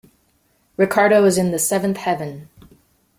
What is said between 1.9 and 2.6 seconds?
Heaven.